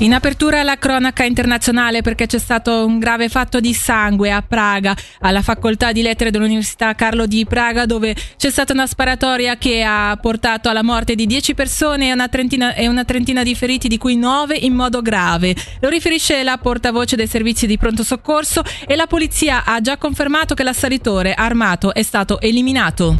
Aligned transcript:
In 0.00 0.12
apertura 0.12 0.62
la 0.62 0.76
cronaca 0.76 1.24
internazionale 1.24 2.02
perché 2.02 2.26
c'è 2.26 2.38
stato 2.38 2.84
un 2.84 2.98
grave 2.98 3.30
fatto 3.30 3.60
di 3.60 3.72
sangue 3.72 4.30
a 4.30 4.42
Praga, 4.42 4.94
alla 5.20 5.40
facoltà 5.40 5.90
di 5.90 6.02
lettere 6.02 6.30
dell'Università 6.30 6.94
Carlo 6.94 7.26
di 7.26 7.46
Praga, 7.46 7.86
dove 7.86 8.14
c'è 8.36 8.50
stata 8.50 8.74
una 8.74 8.86
sparatoria 8.86 9.56
che 9.56 9.82
ha 9.82 10.16
portato 10.20 10.68
alla 10.68 10.82
morte 10.82 11.14
di 11.14 11.24
10 11.24 11.54
persone 11.54 12.08
e 12.08 12.12
una 12.12 12.28
trentina, 12.28 12.74
e 12.74 12.88
una 12.88 13.04
trentina 13.04 13.42
di 13.42 13.54
feriti, 13.54 13.88
di 13.88 13.96
cui 13.96 14.16
9 14.16 14.54
in 14.54 14.74
modo 14.74 15.00
grave. 15.00 15.56
Lo 15.80 15.88
riferisce 15.88 16.42
la 16.42 16.58
portavoce 16.58 17.16
dei 17.16 17.26
servizi 17.26 17.66
di 17.66 17.78
pronto 17.78 18.04
soccorso 18.04 18.62
e 18.86 18.96
la 18.96 19.06
polizia 19.06 19.64
ha 19.64 19.80
già 19.80 19.96
confermato 19.96 20.54
che 20.54 20.62
l'assalitore 20.62 21.32
armato 21.32 21.94
è 21.94 22.02
stato 22.02 22.38
eliminato. 22.42 23.16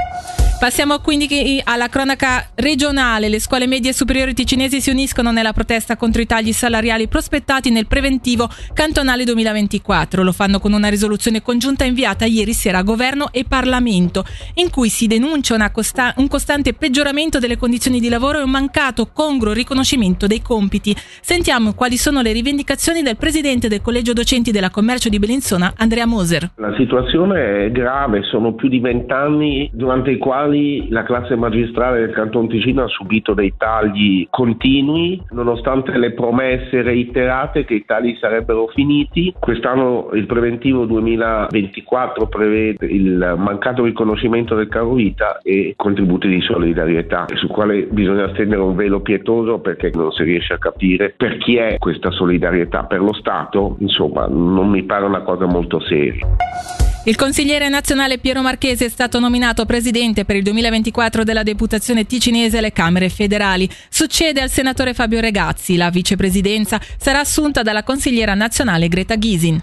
Passiamo 0.59 1.00
quindi 1.00 1.61
alla 1.62 1.88
cronaca 1.88 2.48
regionale. 2.54 3.29
Le 3.29 3.38
scuole 3.41 3.66
medie 3.66 3.91
e 3.91 3.93
superiori 3.93 4.32
ticinesi 4.32 4.80
si 4.80 4.88
uniscono 4.91 5.30
nella 5.30 5.52
protesta 5.52 5.97
contro 5.97 6.23
i 6.23 6.27
tagli 6.27 6.52
salariali 6.52 7.09
prospettati 7.09 7.70
nel 7.70 7.87
preventivo 7.87 8.48
cantonale 8.73 9.24
2024. 9.24 10.23
Lo 10.23 10.33
fanno 10.33 10.59
con 10.59 10.73
una 10.73 10.88
risoluzione 10.88 11.42
congiunta 11.42 11.84
inviata 11.84 12.24
ieri 12.24 12.55
sera 12.55 12.78
a 12.78 12.83
governo 12.83 13.28
e 13.33 13.45
Parlamento, 13.47 14.24
in 14.55 14.70
cui 14.70 14.88
si 14.88 15.06
denuncia 15.06 15.70
costa- 15.70 16.14
un 16.16 16.27
costante 16.27 16.73
peggioramento 16.73 17.38
delle 17.38 17.59
condizioni 17.59 18.00
di 18.00 18.09
lavoro 18.09 18.38
e 18.38 18.42
un 18.42 18.50
mancato 18.50 19.11
congruo 19.12 19.52
riconoscimento 19.52 20.27
dei 20.27 20.41
compiti. 20.41 20.97
Sentiamo 21.20 21.75
quali 21.75 21.98
sono 21.98 22.23
le 22.23 22.33
rivendicazioni 22.33 23.02
del 23.02 23.19
presidente 23.19 23.69
del 23.69 23.83
collegio 23.83 24.14
docenti 24.14 24.50
della 24.50 24.70
commercio 24.70 25.11
di 25.11 25.19
Bellinzona, 25.19 25.75
Andrea 25.77 26.06
Moser. 26.06 26.52
La 26.56 26.75
situazione 26.77 27.66
è 27.66 27.70
grave, 27.70 28.23
sono 28.23 28.55
più 28.55 28.69
di 28.69 28.80
vent'anni 28.80 29.70
durante 29.73 30.11
i 30.11 30.19
quali 30.19 30.45
quali 30.46 30.88
la 30.91 31.02
classe 31.02 31.34
magistrale 31.34 32.00
del 32.00 32.14
Canton 32.14 32.48
Ticino 32.48 32.84
ha 32.84 32.88
subito 32.88 33.34
dei 33.34 33.55
tagli 33.56 34.27
continui, 34.30 35.20
nonostante 35.30 35.98
le 35.98 36.12
promesse 36.12 36.82
reiterate 36.82 37.64
che 37.64 37.75
i 37.75 37.84
tagli 37.84 38.16
sarebbero 38.20 38.69
finiti. 38.69 39.34
Quest'anno 39.39 40.11
il 40.12 40.27
preventivo 40.27 40.84
2024 40.84 42.28
prevede 42.28 42.86
il 42.86 43.34
mancato 43.36 43.83
riconoscimento 43.84 44.55
del 44.55 44.69
caro 44.69 44.94
vita 44.94 45.41
e 45.42 45.74
contributi 45.77 46.28
di 46.28 46.41
solidarietà, 46.41 47.27
sul 47.34 47.50
quale 47.50 47.83
bisogna 47.83 48.28
stendere 48.28 48.62
un 48.62 48.77
velo 48.77 49.00
pietoso 49.00 49.58
perché 49.58 49.91
non 49.94 50.12
si 50.12 50.22
riesce 50.22 50.52
a 50.52 50.58
capire 50.58 51.12
per 51.17 51.39
chi 51.39 51.56
è 51.56 51.77
questa 51.78 52.11
solidarietà. 52.12 52.84
Per 52.84 53.00
lo 53.00 53.14
Stato, 53.14 53.77
insomma, 53.80 54.27
non 54.28 54.69
mi 54.69 54.84
pare 54.84 55.05
una 55.05 55.22
cosa 55.22 55.47
molto 55.47 55.80
seria. 55.80 56.75
Il 57.08 57.14
consigliere 57.14 57.68
nazionale 57.68 58.18
Piero 58.18 58.42
Marchese 58.42 58.86
è 58.86 58.88
stato 58.88 59.20
nominato 59.20 59.64
presidente 59.64 60.24
per 60.24 60.34
il 60.34 60.42
2024 60.42 61.22
della 61.22 61.44
deputazione 61.44 62.04
ticinese 62.04 62.58
alle 62.58 62.72
Camere 62.72 63.10
federali. 63.10 63.70
Succede 63.88 64.40
al 64.40 64.50
senatore 64.50 64.92
Fabio 64.92 65.20
Regazzi. 65.20 65.77
La 65.77 65.90
vicepresidenza 65.90 66.80
sarà 66.98 67.20
assunta 67.20 67.62
dalla 67.62 67.84
consigliera 67.84 68.34
nazionale 68.34 68.88
Greta 68.88 69.14
Ghisin. 69.14 69.60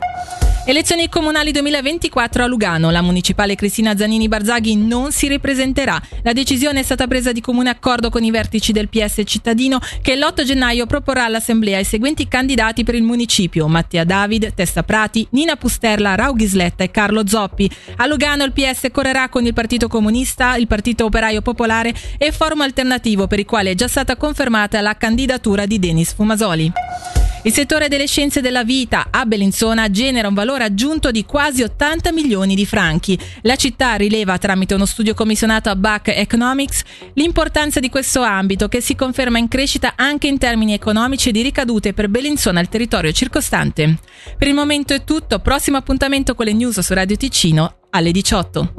Elezioni 0.66 1.10
comunali 1.10 1.52
2024 1.52 2.46
a 2.46 2.48
Lugano. 2.48 2.90
La 2.90 3.02
municipale 3.02 3.56
Cristina 3.56 3.98
Zanini 3.98 4.30
Barzaghi 4.30 4.78
non 4.78 5.12
si 5.12 5.28
ripresenterà. 5.28 6.02
La 6.22 6.32
decisione 6.32 6.80
è 6.80 6.84
stata 6.84 7.06
presa 7.06 7.34
di 7.34 7.42
comune 7.42 7.70
accordo 7.70 8.10
con 8.10 8.24
i 8.24 8.32
vertici 8.32 8.72
del 8.72 8.88
PS 8.88 9.24
cittadino 9.26 9.80
che 10.02 10.16
l'8 10.16 10.46
gennaio 10.46 10.86
proporrà 10.86 11.26
all'Assemblea 11.26 11.80
i 11.80 11.84
seguenti 11.84 12.30
candidati 12.30 12.86
per 12.86 12.96
il 12.96 13.04
municipio: 13.04 13.68
Mattia 13.68 14.06
David, 14.06 14.54
Testa 14.54 14.84
Prati, 14.84 15.28
Nina 15.32 15.58
Pusterla, 15.58 16.16
Raughisletta 16.16 16.86
e 16.86 16.92
Carlo 16.92 17.28
Zoppi. 17.28 17.70
A 17.98 18.08
Lugano 18.08 18.46
il 18.46 18.54
PS 18.54 18.88
correrà 18.90 19.28
con 19.28 19.46
il 19.46 19.54
Partito 19.54 19.90
Comunista, 19.90 20.56
il 20.56 20.68
Partito 20.68 21.04
Operaio 21.04 21.42
Popolare 21.42 21.94
e 22.18 22.32
Forum 22.32 22.62
Alternativo 22.62 23.28
per 23.28 23.40
i 23.40 23.46
quali 23.46 23.70
è 23.70 23.76
già 23.76 23.90
stata 23.90 24.16
confermata 24.16 24.80
la 24.80 24.96
candidatura 24.96 25.66
di 25.66 25.78
Denis 25.78 26.14
Fumasoli. 26.14 26.72
Il 27.46 27.52
settore 27.52 27.90
delle 27.90 28.08
scienze 28.08 28.40
della 28.40 28.64
vita 28.64 29.08
a 29.10 29.26
Bellinzona 29.26 29.92
genera 29.92 30.30
un 30.30 30.34
valore 30.34 30.64
aggiunto 30.64 31.12
di 31.12 31.26
quasi 31.26 31.62
80 31.62 32.14
milioni 32.14 32.56
di 32.56 32.66
franchi. 32.66 33.20
La 33.42 33.58
città 33.58 33.96
rileva 33.96 34.38
tramite 34.38 34.76
uno 34.76 34.86
studio 34.86 35.14
commissionato 35.14 35.70
a 35.70 35.76
Buck 35.76 36.08
Economics 36.08 36.84
l'importanza 37.16 37.82
di 37.82 37.90
questo 37.90 38.22
ambito 38.22 38.70
che 38.70 38.80
si 38.80 38.96
conferma 38.96 39.40
in 39.40 39.50
crescita 39.50 39.94
anche 39.98 40.28
in 40.28 40.38
termini 40.38 40.74
economici 40.74 41.30
e 41.30 41.32
di 41.34 41.42
ricadute 41.42 41.92
per 41.92 42.08
Bellinzona 42.08 42.60
e 42.60 42.62
il 42.62 42.70
territorio 42.70 43.12
circostante. 43.12 43.98
Per 44.38 44.48
il 44.48 44.54
momento 44.54 44.94
è 44.94 45.04
tutto, 45.04 45.40
prossimo 45.40 45.76
appuntamento 45.76 46.36
con 46.36 46.46
le 46.46 46.54
news 46.54 46.80
su 46.80 46.94
Radio 46.94 47.18
Ticino 47.18 47.76
alle 47.90 48.12
18. 48.12 48.74